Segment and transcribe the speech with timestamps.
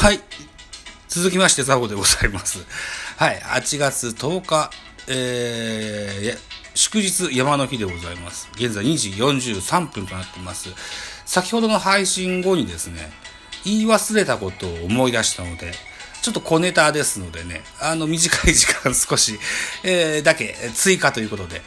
[0.00, 0.20] はい。
[1.08, 2.64] 続きまして、ザボでございます。
[3.18, 3.36] はい。
[3.36, 4.70] 8月10日、
[5.08, 6.38] えー、
[6.74, 8.48] 祝日山の日でございます。
[8.54, 10.70] 現在2時43分となっています。
[11.26, 13.12] 先ほどの配信後にですね、
[13.66, 15.72] 言い忘れたことを思い出したので、
[16.22, 19.38] ちょっと小ネタですのでね、あの短い時間少し、
[19.84, 21.60] えー、だけ追加ということで、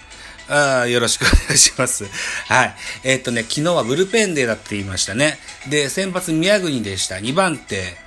[0.49, 2.05] あよろしくお願いします。
[2.47, 2.75] はい。
[3.03, 5.37] えー、っとね、昨日はブルペンデーだって言いましたね。
[5.69, 7.17] で、先発宮国でした。
[7.17, 8.01] 2番手、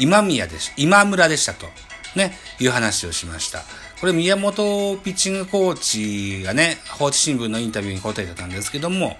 [0.00, 1.68] 今宮でし、今村でしたと、
[2.16, 3.62] ね、いう話をしました。
[4.00, 9.16] これ宮本ピッチングコーチがね、放置新聞のインタビューに答えてたんですけども、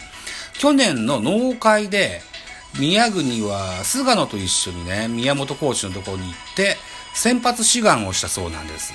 [0.55, 2.23] 去年の農会で、
[2.79, 6.77] 宮国は菅野と一緒にね、宮本コーチのところに行って、
[7.15, 8.95] 先発志願をしたそうなんです。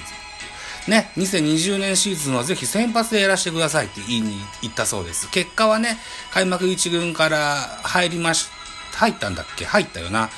[0.88, 5.30] ね、2020年シーズンはぜひ先発でやらせてくださいって言いに行ったそうです。
[5.30, 5.98] 結果はね、
[6.32, 8.48] 開幕1軍から入りまし、
[8.94, 9.66] 入ったんだっけ？
[9.66, 10.30] 入ったよな。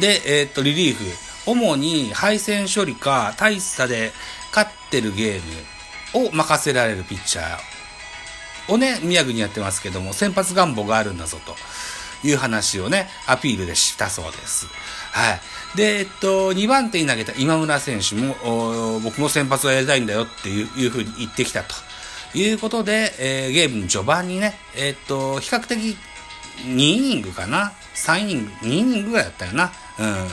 [0.00, 1.04] で、えー、っと、リリーフ。
[1.46, 4.12] 主に配線処理か大差で
[4.54, 11.56] 勝ってるゲームを任せられるピッチャーをね、宮国やってますけども、先発願望があるんだぞと
[12.26, 14.66] いう話をね、アピールでしたそうです。
[15.12, 15.32] は
[15.74, 15.76] い。
[15.76, 21.74] で、えっと、2番手に投げた今村選手も、僕も先発をやりたいんだよっていういうふうに言ってきたと
[22.34, 25.96] いうことで、えー、ゲームの序盤にね、えっと、比較的
[26.64, 29.72] 2イニングかな ?3 イニング、2イニングぐらいだったよな。
[30.00, 30.28] うん。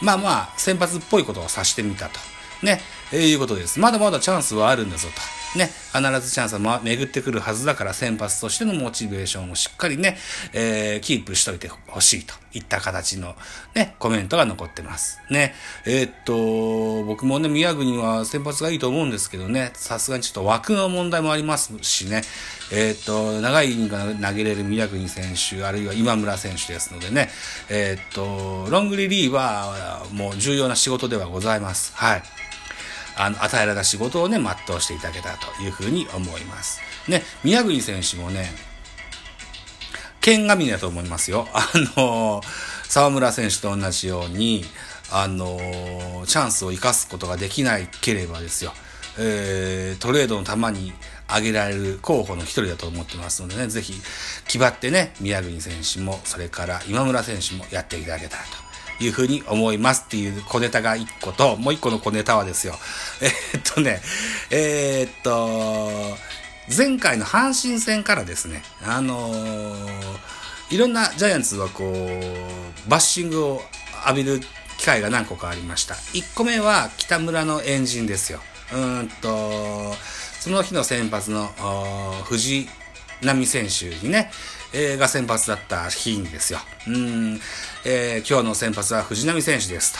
[0.00, 2.18] まあまあ、先発っぽいことをさしてみたと。
[2.62, 2.80] ね、
[3.12, 3.78] えー、いうことです。
[3.78, 5.08] まだまだチャンスはあるんだぞ
[5.54, 5.58] と。
[5.58, 10.16] ね、必ずチャンスは巡ってくるはずだから先発としてのモチベーションをしっかりね、
[10.52, 13.34] えー、キープしといてほしいといった形の
[13.74, 15.20] ね、コメントが残ってます。
[15.30, 15.54] ね、
[15.86, 22.22] えー、っと、僕もね、宮国は先発がいいと思うんですけどね、さすがにちょっと枠の問題もありますしね、
[22.72, 27.30] えー、っと、長いイニングが投げれる宮国選手、あるいは今村選手ですのでね、
[27.68, 31.92] えっと、ロングリリーはもう重要な仕事ではございます。
[31.94, 32.22] はい。
[33.20, 36.80] あの、与えられた仕事をね、全うしていただけたらというふうに思います。
[37.06, 38.50] ね、宮国選手もね、
[40.22, 41.46] 剣神だと思いますよ。
[41.52, 42.42] あの、
[42.84, 44.64] 沢村選手と同じように、
[45.10, 48.72] あの、チャンスを生かすことができないければですよ。
[49.18, 50.94] えー、トレードの球に
[51.26, 54.00] 挙げられる候補の一人だと思ってますのでね、ぜひ、
[54.48, 58.69] 気張ってね、宮国選手も、それから今村選手もやっていただけたらと
[59.00, 62.78] いうふうに思いますっていう小ネタが1個と、もう1個の小ネタはですよ。
[63.20, 64.00] えー、っとね、
[64.50, 66.16] えー、っと、
[66.76, 69.34] 前回の阪神戦からですね、あの、
[70.70, 73.62] いろんなジャイアンツはこう、バッシングを
[74.06, 74.40] 浴びる
[74.78, 75.94] 機会が何個かありました。
[75.94, 78.40] 1個目は北村のエンジンですよ。
[78.72, 79.94] うんと、
[80.38, 81.50] その日の先発の
[82.24, 82.68] 藤
[83.22, 84.30] 波選手にね、
[84.72, 86.60] えー、が先発だった日にですよ。
[86.86, 87.40] うん、
[87.84, 89.98] えー、今日の先発は藤波選手ですと。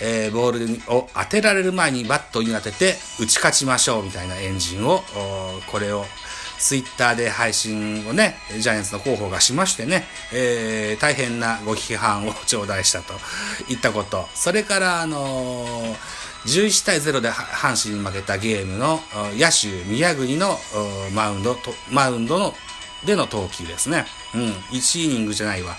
[0.00, 5.02] えー、ボールを当てられる前にバットに当てて打ち勝ちましょうみたいなエンジンを、
[5.70, 6.06] これを
[6.58, 13.14] ツイッターで配信をね、ジャイアンツの広報がしましてね、えー、大変なご批判を頂戴したと
[13.68, 14.26] いったこと。
[14.34, 15.94] それから、あのー、
[16.44, 19.00] 11対0で阪神に負けたゲームの
[19.36, 20.58] 野手宮国の
[21.14, 22.54] マウンドと、マウンドの
[23.04, 24.06] での投球ですね。
[24.34, 24.40] うん、
[24.70, 25.76] 1イニングじゃないわ。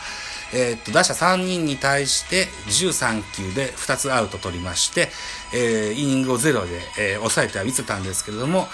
[0.53, 5.09] えー、っと、打者3人に対して13球で2つアウト取りまして、
[5.53, 8.67] えー、イニングをゼロで、えー、抑えては見せたんですけれども、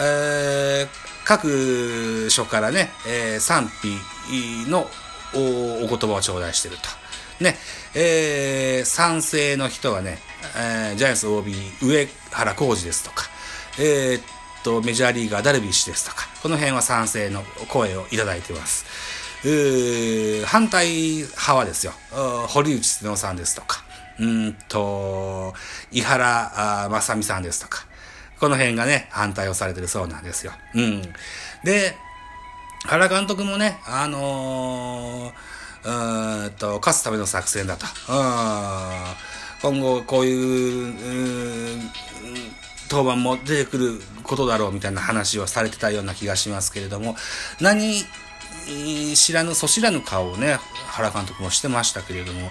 [0.00, 0.88] えー、
[1.26, 4.86] 各所からね、えー、賛否の
[5.34, 6.82] お言葉を頂戴してると。
[7.44, 7.56] ね、
[7.94, 10.18] えー、賛成の人はね、
[10.56, 11.52] えー、ジャイアンツ OB
[11.82, 13.24] 上原浩二ですとか、
[13.78, 14.22] えー、っ
[14.64, 18.84] と、メジャーリーガーダルビッシュですとか、この辺は賛成の声をいただいています。
[20.46, 20.88] 反対
[21.18, 21.92] 派はですよ、
[22.48, 23.84] 堀内恒夫さんですとか、
[24.18, 25.54] うんと、
[25.92, 27.86] 井原正美さんですとか、
[28.40, 30.52] この辺がね、反対をされてるそうなんですよ。
[30.74, 31.02] うん。
[31.64, 31.94] で、
[32.84, 37.86] 原監督もね、あのー、うんと、勝つための作戦だと。
[39.62, 41.82] 今後、こういう、う
[42.88, 47.16] 当番も出てくることだろうみたいな話をされてたような気がしますけれども、
[47.60, 48.04] 何
[49.14, 52.50] 知らぬ、そ知らぬ顔をね、原監督もしてましたけれども、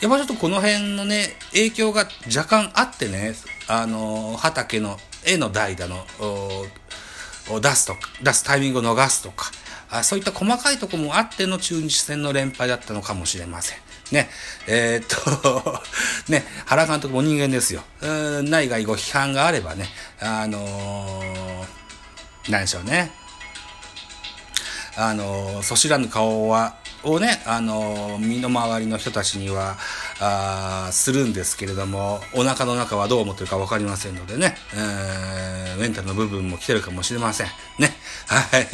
[0.00, 3.34] やっぱちょっとこの辺のね、影響が若干あってね、
[3.68, 6.04] あの、畑の絵の代打の、
[7.50, 9.50] を出すとか、出すタイミングを逃すとか、
[9.90, 13.78] あそういった細かいとこもあっての中日戦の連敗だったのかもしれません。
[14.10, 14.28] ね、
[14.66, 15.82] えー、っと
[16.28, 17.82] ね、原監督も人間ですよ。
[18.42, 19.88] 内外ご批判があればね、
[20.20, 23.12] あのー、何でしょうね。
[24.96, 29.76] あのー、そ知らぬ顔は、をね、あの、身の回りの人たちには、
[30.20, 37.46] あするんですけれども、お腹の中はどう思ってるかわかりませんのでね、えー、メンタルの部分も来てるかもしれません。
[37.78, 37.94] ね。
[38.26, 38.66] はい。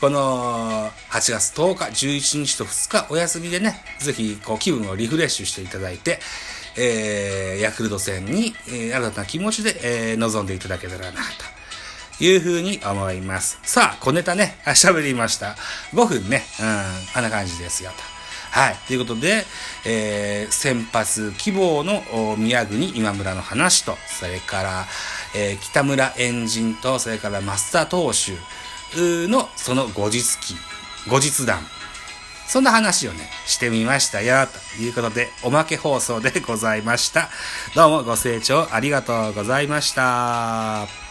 [0.00, 6.20] この8月10日、11日と2日お休みでね、ぜひこう気分をリフレッシュしていただいて、
[6.76, 11.18] えー、ヤクルト戦に、えー、新たな気持ちで、えー、臨んでいただけたらなと
[12.20, 13.58] いうふうに思います。
[13.62, 15.56] さあ、小ネタね、喋りました。
[15.92, 16.66] 5分ね、うん、
[17.16, 18.14] あんな感じですよと。
[18.54, 18.76] はい。
[18.86, 19.44] ということで、
[19.84, 24.84] えー、先発希望の宮国今村の話と、それから、
[25.34, 28.32] えー、北村エンジンと、それから増田投手
[29.26, 30.54] のその後日記、
[31.08, 31.66] 後日談。
[32.46, 37.30] そんな話をね、してみましたよ、ということで、おまけ放送でございました。
[37.74, 41.03] どうもご清聴ありがとうございました。